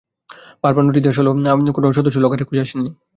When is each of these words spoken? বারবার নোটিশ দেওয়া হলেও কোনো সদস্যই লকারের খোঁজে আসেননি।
বারবার 0.63 0.83
নোটিশ 0.85 1.01
দেওয়া 1.03 1.17
হলেও 1.19 1.33
কোনো 1.77 1.87
সদস্যই 1.97 2.23
লকারের 2.23 2.47
খোঁজে 2.47 2.63
আসেননি। 2.65 2.91